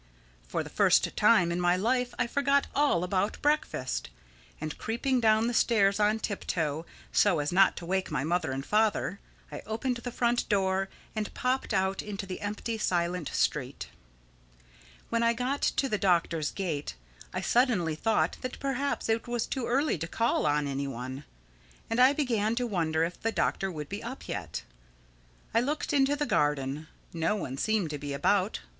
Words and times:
For 0.47 0.63
the 0.63 0.71
first 0.71 1.15
time 1.15 1.51
in 1.51 1.61
my 1.61 1.75
life 1.77 2.15
I 2.17 2.25
forgot 2.25 2.65
all 2.73 3.03
about 3.03 3.39
breakfast; 3.43 4.09
and 4.59 4.75
creeping 4.79 5.19
down 5.21 5.45
the 5.45 5.53
stairs 5.53 5.99
on 5.99 6.17
tip 6.17 6.43
toe, 6.47 6.87
so 7.11 7.37
as 7.37 7.51
not 7.51 7.77
to 7.77 7.85
wake 7.85 8.09
my 8.09 8.23
mother 8.23 8.51
and 8.51 8.65
father, 8.65 9.19
I 9.51 9.59
opened 9.63 9.97
the 9.97 10.11
front 10.11 10.49
door 10.49 10.89
and 11.15 11.31
popped 11.35 11.71
out 11.71 12.01
into 12.01 12.25
the 12.25 12.41
empty, 12.41 12.79
silent 12.79 13.29
street. 13.29 13.89
When 15.09 15.21
I 15.21 15.33
got 15.33 15.61
to 15.61 15.87
the 15.87 15.99
Doctor's 15.99 16.49
gate 16.49 16.95
I 17.31 17.41
suddenly 17.41 17.93
thought 17.93 18.37
that 18.41 18.57
perhaps 18.59 19.07
it 19.07 19.27
was 19.27 19.45
too 19.45 19.67
early 19.67 19.99
to 19.99 20.07
call 20.07 20.47
on 20.47 20.65
any 20.65 20.87
one: 20.87 21.25
and 21.91 21.99
I 21.99 22.11
began 22.13 22.55
to 22.55 22.65
wonder 22.65 23.03
if 23.03 23.21
the 23.21 23.31
Doctor 23.31 23.71
would 23.71 23.87
be 23.87 24.01
up 24.01 24.27
yet. 24.27 24.63
I 25.53 25.59
looked 25.61 25.93
into 25.93 26.15
the 26.15 26.25
garden. 26.25 26.87
No 27.13 27.35
one 27.35 27.55
seemed 27.55 27.91
to 27.91 27.99
be 27.99 28.13
about. 28.13 28.61